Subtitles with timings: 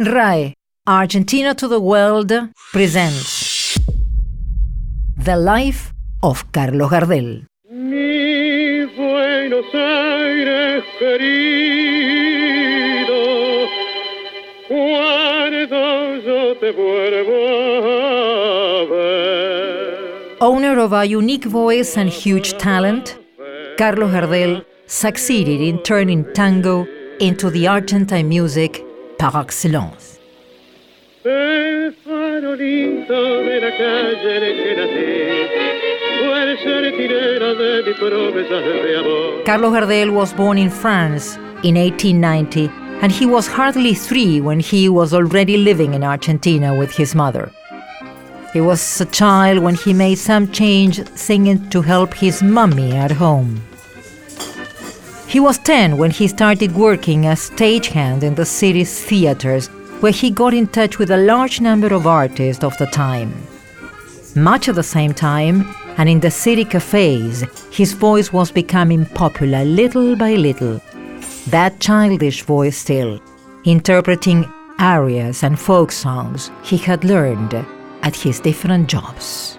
[0.00, 0.54] RAE,
[0.88, 2.32] Argentina to the World,
[2.72, 3.78] presents
[5.16, 7.46] The Life of Carlos Gardel.
[7.70, 11.28] Mi Buenos Aires querido,
[14.66, 17.38] cuando yo te vuelvo
[17.84, 20.36] a ver.
[20.40, 23.16] Owner of a unique voice and huge talent,
[23.78, 26.84] Carlos Gardel succeeded in turning tango
[27.20, 28.84] into the Argentine music
[29.18, 30.18] par excellence.
[31.24, 34.54] El farolito de la calle de.
[39.44, 42.70] Carlos Gardel was born in France in 1890,
[43.02, 47.50] and he was hardly three when he was already living in Argentina with his mother.
[48.52, 53.10] He was a child when he made some change singing to help his mummy at
[53.10, 53.60] home.
[55.34, 59.66] He was 10 when he started working as stagehand in the city's theaters,
[59.98, 63.34] where he got in touch with a large number of artists of the time.
[64.36, 69.64] Much at the same time, and in the city cafes, his voice was becoming popular
[69.64, 70.80] little by little.
[71.48, 73.20] That childish voice still,
[73.64, 74.46] interpreting
[74.78, 77.54] arias and folk songs he had learned
[78.04, 79.58] at his different jobs.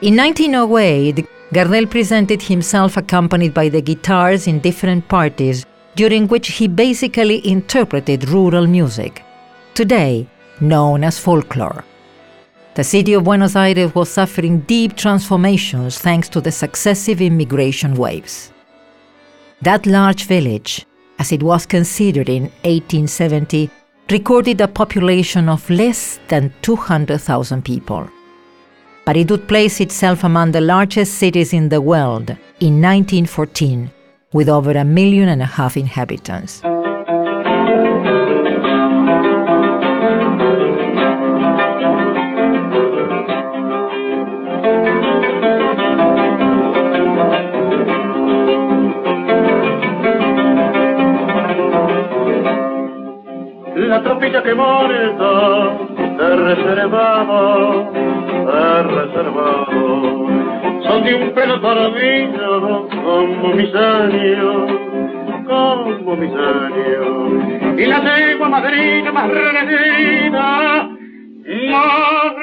[0.00, 6.68] In 1908, Gardel presented himself accompanied by the guitars in different parties, during which he
[6.68, 9.24] basically interpreted rural music,
[9.74, 10.28] today
[10.60, 11.84] known as folklore.
[12.76, 18.52] The city of Buenos Aires was suffering deep transformations thanks to the successive immigration waves.
[19.62, 20.86] That large village,
[21.18, 23.68] as it was considered in 1870,
[24.10, 28.08] recorded a population of less than 200,000 people
[29.08, 32.28] but it would place itself among the largest cities in the world
[32.60, 33.90] in 1914,
[34.34, 36.60] with over a million and a half inhabitants.
[53.74, 54.54] La tropilla que
[56.18, 58.07] te reservado,
[60.82, 64.70] Son de un pelo tardío como mis años,
[65.46, 67.78] como mis años.
[67.78, 70.88] Y la yegua madrina más renecida,
[71.70, 72.34] más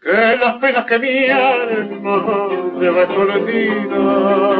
[0.00, 2.48] que las penas que mi alma
[2.80, 4.50] lleva escondida.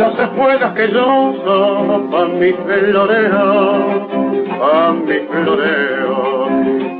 [0.00, 4.08] Las espuelas que yo uso pa' mi floreo,
[4.58, 6.48] pa' mi floreo,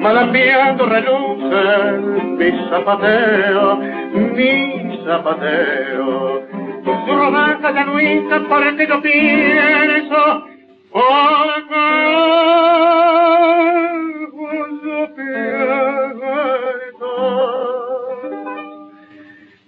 [0.00, 3.76] malambiando relucen mi zapateo,
[4.12, 6.42] mi zapateo.
[6.84, 10.44] Su rodaja ya nuita porque yo pienso,
[10.92, 12.00] porque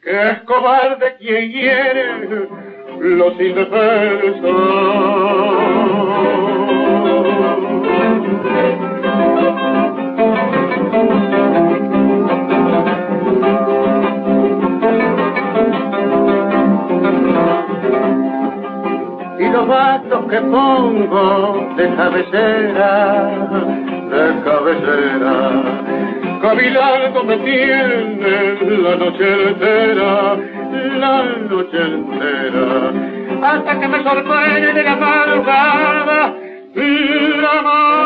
[0.02, 2.71] que es cobarde quien hiere
[3.02, 4.50] los indefensos.
[19.38, 23.30] y los que pongo de cabecera,
[24.10, 25.34] de cabecera,
[26.40, 30.36] cavilando me tienen la noche entera,
[30.72, 32.92] la noche entera,
[33.42, 36.34] hasta que me sorprende de la madrugada,
[36.74, 38.02] la madrugada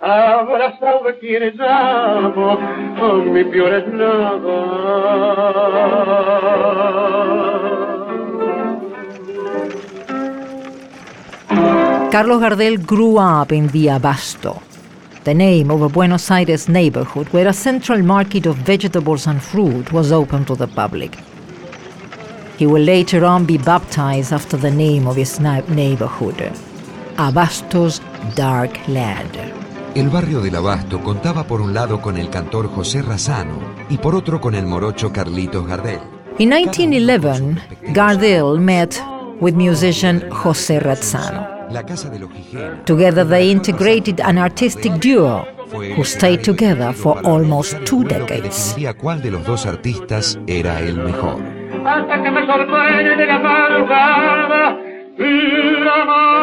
[0.00, 2.58] abrazado de quienes amo,
[2.98, 4.88] con mi peor es nada.
[12.10, 14.62] Carlos Gardel grew up in the Abasto,
[15.28, 19.92] the name of a Buenos Aires neighborhood where a central market of vegetables and fruit
[19.92, 21.18] was open to the public.
[22.56, 26.50] He will later on be baptized after the name of his neighborhood,
[27.18, 28.00] Abastos
[28.34, 29.36] Dark Land.
[29.94, 33.58] El barrio del Abasto contaba por un lado con el cantor José Razano
[33.90, 36.00] y por otro con el morocho Carlitos Gardel.
[36.38, 37.60] In 1911,
[37.92, 38.98] Gardel met
[39.42, 41.57] with musician José Razzano.
[42.84, 45.44] Together they integrated an artistic duo
[45.96, 48.74] who stayed together for almost two decades.
[48.98, 51.42] cuál de los dos artistas era el mejor.
[51.84, 54.76] Hasta que me sorprende la madrugada
[55.18, 56.38] la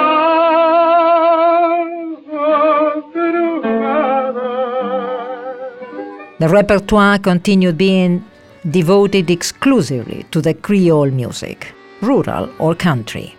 [6.37, 8.23] The repertoire continued being
[8.69, 13.33] devoted exclusively to the Creole music, rural or country.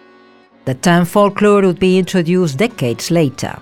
[0.67, 3.57] The term folklore would be introduced decades later.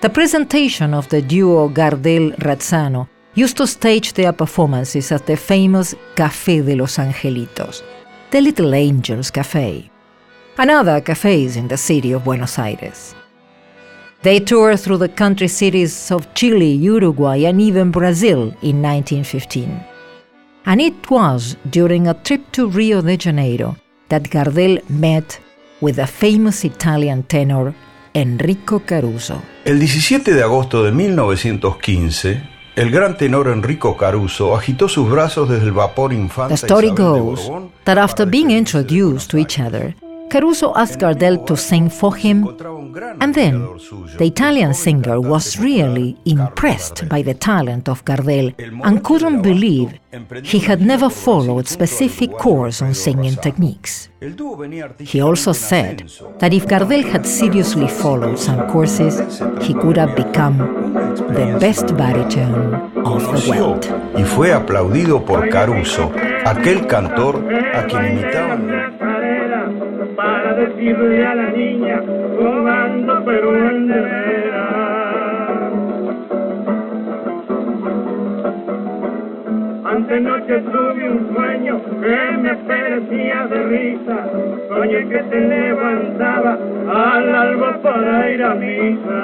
[0.00, 5.94] The presentation of the duo Gardel Razzano used to stage their performances at the famous
[6.16, 7.84] Café de los Angelitos,
[8.32, 9.88] the Little Angels Café,
[10.58, 13.14] and other cafes in the city of Buenos Aires.
[14.22, 19.80] They toured through the country cities of Chile, Uruguay, and even Brazil in 1915.
[20.66, 23.76] And it was during a trip to Rio de Janeiro
[24.08, 25.38] that Gardel met
[25.80, 27.74] with the famous Italian tenor
[28.14, 29.42] Enrico Caruso.
[29.64, 32.42] El 17 de agosto de 1915,
[32.76, 36.54] el gran tenor Enrico Caruso agitó sus brazos desde el vapor infante.
[36.54, 37.50] The story goes
[37.84, 39.94] that after being introduced to each other,
[40.30, 42.46] Caruso asked Gardel to sing for him,
[43.20, 43.54] and then
[44.16, 48.54] the Italian singer was really impressed by the talent of Gardel
[48.84, 49.98] and couldn't believe
[50.44, 54.08] he had never followed specific course on singing techniques.
[55.00, 59.18] He also said that if Gardel had seriously followed some courses,
[59.62, 60.58] he could have become
[61.34, 62.74] the best baritone
[63.04, 63.86] of the world.
[64.14, 66.12] Y fue aplaudido por Caruso,
[66.44, 67.42] aquel cantor
[67.74, 68.99] a quien imitaban
[70.22, 72.02] para decirle a la niña,
[72.38, 74.20] jugando pero en de
[79.84, 84.16] Antenoche tuve un sueño que me parecía de risa,
[84.68, 86.58] soñé que te levantaba
[86.88, 89.20] al alba para ir a misa.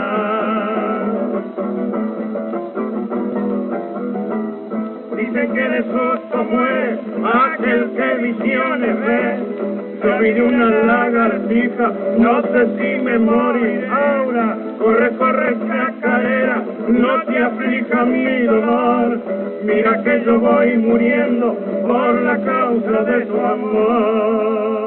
[5.14, 13.02] Dice que de susto muere aquel que visiones ve soy una lagartija, no sé si
[13.02, 14.56] me moriré ahora.
[14.78, 19.20] Corre, corre, chacarera, no te aflija mi dolor.
[19.64, 21.54] Mira que yo voy muriendo
[21.86, 24.86] por la causa de tu amor.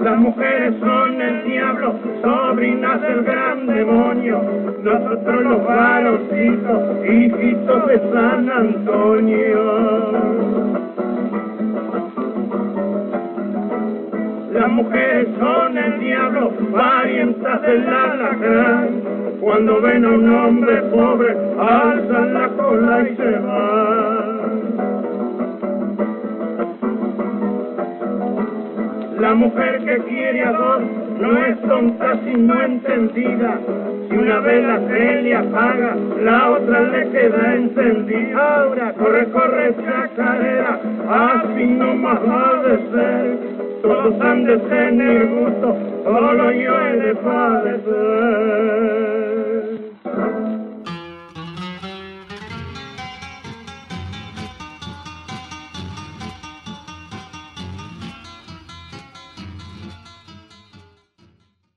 [0.00, 3.57] Las mujeres son el diablo, sobrinas del gran
[4.82, 10.18] Nosotros los varoncitos, hijitos de San Antonio.
[14.52, 18.88] Las mujeres son el diablo, parientas del alacrán.
[19.40, 24.38] Cuando ven a un hombre pobre, alzan la cola y se van.
[29.20, 30.82] La mujer que quiere a dos
[31.20, 33.58] no es tonta sino entendida.
[34.08, 38.38] Si una vela se le apaga, la otra le queda encendida.
[38.38, 43.38] Ahora corre, corre, chacarera, así no más va de ser.
[43.82, 49.17] Todos han de tener gusto, solo yo he de padecer.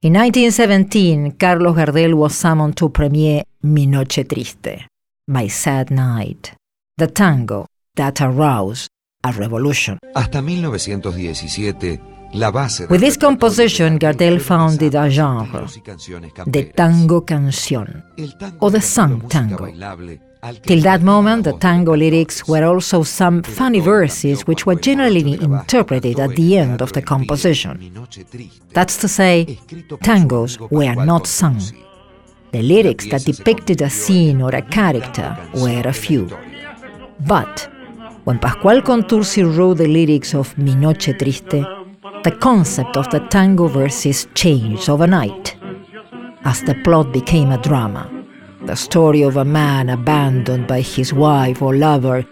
[0.04, 4.88] In 1917, Carlos Gardel was summoned to premiere Mi Noche Triste,
[5.28, 6.56] My Sad Night,
[6.98, 8.90] the tango that aroused
[9.24, 10.00] a revolution.
[10.16, 12.00] Hasta 1917,
[12.34, 15.68] la base With this composition, Gardel founded a genre,
[16.48, 18.04] the tango canción,
[18.60, 19.68] or the sung tango.
[20.64, 26.20] Till that moment, the tango lyrics were also some funny verses which were generally interpreted
[26.20, 28.08] at the end of the composition.
[28.74, 29.60] That's to say,
[30.04, 31.62] tangos were not sung.
[32.52, 36.28] The lyrics that depicted a scene or a character were a few.
[37.20, 37.70] But
[38.24, 41.64] when Pascual Contursi wrote the lyrics of Mi Noche Triste,
[42.24, 45.56] the concept of the tango verses changed overnight
[46.44, 48.21] as the plot became a drama
[48.66, 52.26] the story of a man abandoned by his wife or lover,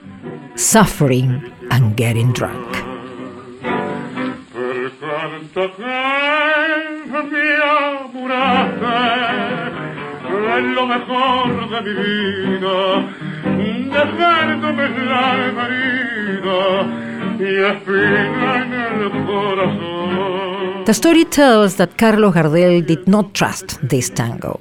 [0.55, 2.69] suffering and getting drunk.
[20.85, 24.59] The story tells that Carlos Gardel did not trust this tango.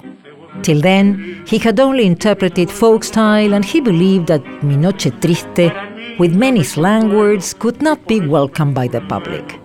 [0.61, 5.71] Till then, he had only interpreted folk style and he believed that Mi Noche Triste,
[6.19, 9.59] with many slang words, could not be welcomed by the public.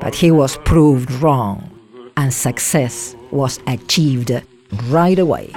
[0.00, 1.70] But he was proved wrong,
[2.16, 4.32] and success was achieved
[4.88, 5.50] right away.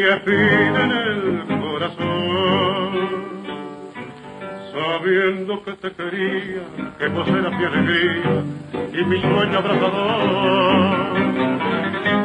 [0.00, 2.92] Y en el corazón.
[4.72, 6.62] Sabiendo que te quería,
[6.98, 8.44] que vos eras mi alegría
[8.92, 11.20] y mi sueño abrazador.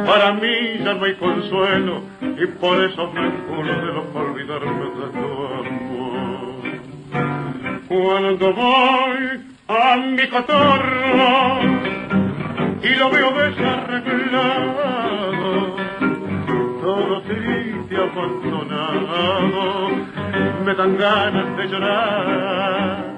[0.06, 5.26] Para mí ya no hay consuelo y por eso me de para olvidarme de tu
[5.60, 6.16] amor.
[7.88, 11.60] Cuando voy a mi cotorro
[12.84, 15.85] y lo veo desarreglado,
[16.96, 19.90] todo triste, abandonado,
[20.64, 23.16] me dan ganas de llorar.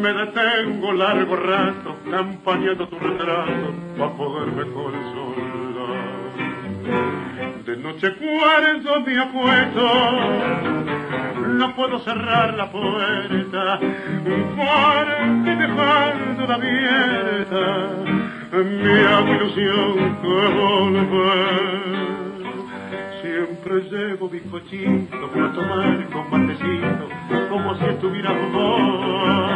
[0.00, 5.30] Me detengo largo rato, campañando tu retrato, para poderme consolar.
[7.66, 9.86] De noche cuarto mi apuesto,
[11.58, 13.78] no puedo cerrar la puerta,
[14.56, 17.90] porque dejando la abierta,
[18.52, 22.29] mi ilusión que volver.
[23.62, 27.08] Siempre llevo mi cochito para tomar con matecito,
[27.50, 29.50] como si estuviera vos.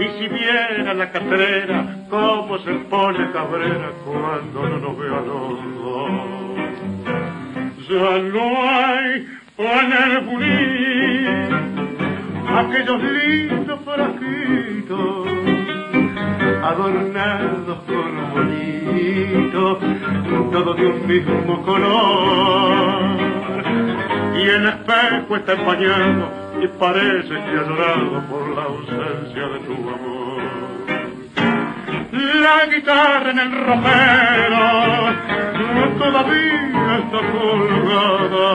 [0.00, 6.10] Y si viera la catrera, cómo se pone cabrera cuando no nos vea los dos.
[7.88, 9.26] Ya no hay
[9.56, 11.48] para pulir
[12.56, 15.23] aquellos lindos frasquitos
[16.64, 19.78] adornados con bonito,
[20.50, 23.18] todo de un mismo color.
[24.34, 26.28] Y el espejo está empañado
[26.62, 30.42] y parece que ha llorado por la ausencia de tu amor.
[32.12, 35.14] La guitarra en el ropero
[35.98, 38.48] todavía está colgada.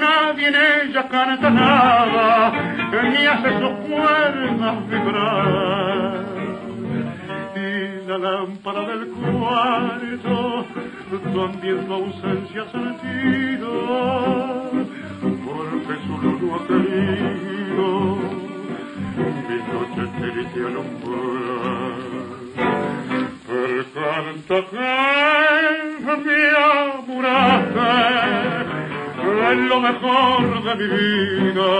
[0.00, 2.52] Nadie en ella canta nada,
[3.10, 6.07] ni hace sus cuerdas vibrar
[8.18, 10.64] la lámpara del cuarto
[11.34, 13.70] también tu ausencia sentido
[15.44, 17.86] porque su luz no ha querido
[19.48, 21.98] mi noche triste alumbrar
[23.46, 24.86] per canta que
[26.24, 27.92] mi amuraste
[29.50, 31.70] es lo mejor de mi vida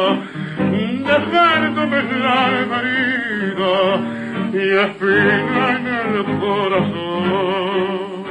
[1.09, 8.25] dejándome la herida y espina en el corazón.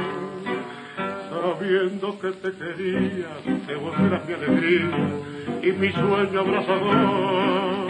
[1.30, 3.28] Sabiendo que te quería,
[3.66, 4.98] te volverás mi alegría
[5.62, 7.88] y mi sueño abrazador.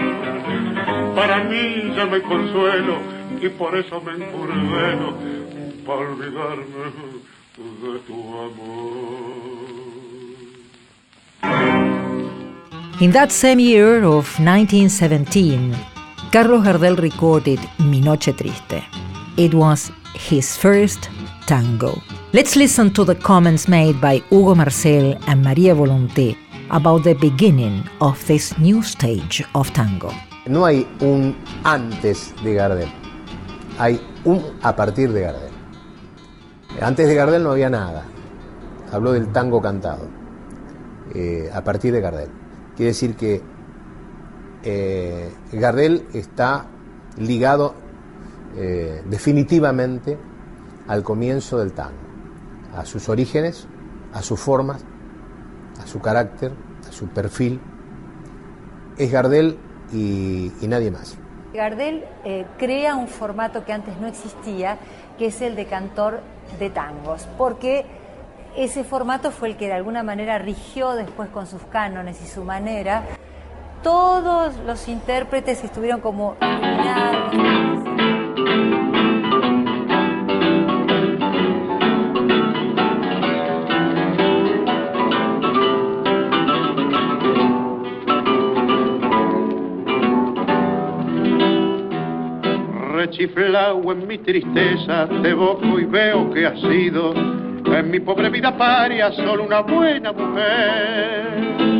[1.15, 2.99] Para mí ya me consuelo
[3.41, 5.15] y por eso me encurdeno
[5.87, 6.93] para olvidarme
[7.57, 9.49] de tu amor.
[13.01, 15.73] In that same year of 1917,
[16.31, 18.85] Carlos Gardel recorded Mi Noche Triste.
[19.39, 21.09] It was his first
[21.47, 22.03] tango.
[22.33, 26.37] Let's listen to the comments made by Hugo Marcel and María Volonté
[26.71, 30.13] about the beginning of this new stage of tango.
[30.47, 32.93] No hay un antes de Gardel,
[33.79, 35.53] hay un a partir de Gardel.
[36.83, 38.05] Antes de Gardel no había nada.
[38.93, 40.07] Habló del tango cantado.
[41.15, 42.29] Eh, a partir de Gardel.
[42.77, 43.41] Quiere decir que
[44.65, 46.67] eh, Gardel está
[47.17, 47.75] ligado
[48.57, 50.19] eh, definitivamente
[50.87, 51.99] al comienzo del tango,
[52.75, 53.67] a sus orígenes,
[54.13, 54.85] a sus formas,
[55.83, 56.53] a su carácter,
[56.89, 57.61] a su perfil.
[58.97, 59.59] Es Gardel
[59.93, 61.17] y, nadie más.
[61.53, 64.79] Gardel eh, crea un formato que antes no existía,
[65.19, 66.21] que es el de cantor
[66.59, 67.87] de tangos, porque
[68.57, 72.45] ese formato fue el que de alguna manera rigió después con sus cánones y su
[72.45, 73.05] manera
[73.83, 77.89] todos los intérpretes estuvieron como iluminados.
[93.11, 98.57] chiflao en mi tristeza, te evoco y veo que has sido en mi pobre vida
[98.57, 101.78] paria solo una buena mujer.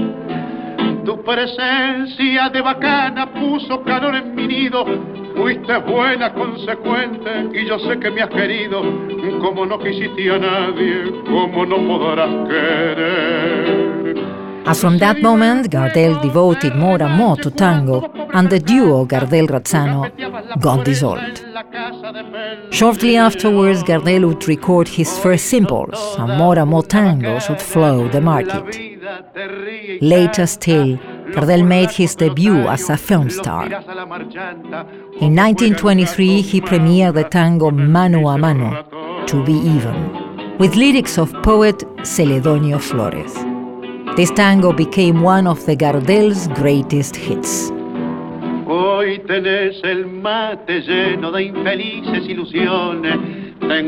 [1.09, 4.85] Tu presencia de bacana puso calor en mi nido,
[5.35, 8.83] fuiste buena, consecuente, y yo sé que me has querido,
[9.41, 14.19] como no quisiste a nadie, como no podrás querer.
[14.67, 20.11] As from that moment, Gardel devoted more and more to tango, and the duo Gardel-Razzano
[20.61, 21.43] got dissolved.
[22.71, 28.09] Shortly afterwards, Gardel would record his first singles, and more and more tangos would flow
[28.09, 28.98] the market.
[30.01, 30.97] Later still,
[31.33, 33.65] Gardel made his debut as a film star.
[33.65, 38.85] In 1923, he premiered the tango Mano a Mano,
[39.27, 43.35] To Be Even, with lyrics of poet Celedonio Flores.
[44.17, 47.71] This tango became one of the Gardel's greatest hits.
[48.67, 53.48] Hoy tenés el mate lleno de infelices ilusiones.
[53.69, 53.83] By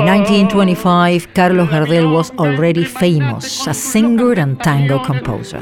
[0.00, 5.60] 1925, Carlos Gardel was already famous a singer and tango composer.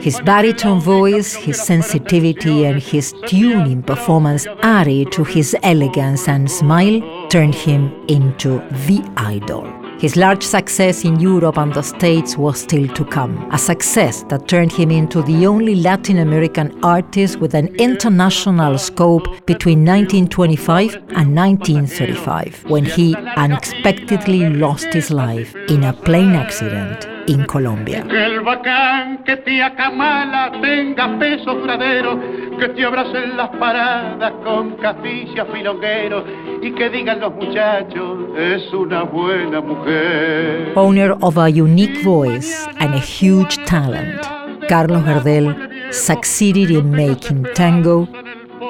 [0.00, 7.00] His baritone voice, his sensitivity, and his tuning performance added to his elegance and smile
[7.28, 9.81] turned him into the idol.
[10.02, 14.48] His large success in Europe and the States was still to come, a success that
[14.48, 21.36] turned him into the only Latin American artist with an international scope between 1925 and
[21.36, 28.04] 1935, when he unexpectedly lost his life in a plane accident in Colombia.
[28.08, 32.18] Que el bacán que te acamala tenga peso duradero,
[32.58, 36.24] que te abracen las paradas con caficias filongueros
[36.62, 40.72] y que digan los muchachos, es una buena mujer.
[40.74, 44.20] Owner of a unique voice and a huge talent,
[44.68, 45.54] Carlos Gardel
[45.92, 48.06] succeeded in making tango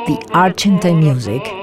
[0.06, 1.61] the Argentine music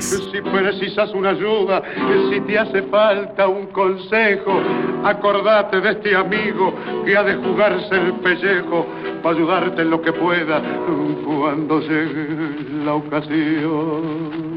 [0.00, 1.82] Si precisas una ayuda,
[2.30, 4.60] si te hace falta un consejo,
[5.04, 6.74] acordate de este amigo
[7.04, 8.86] que ha de jugarse el pellejo
[9.22, 10.62] para ayudarte en lo que pueda
[11.24, 14.47] cuando llegue la ocasión.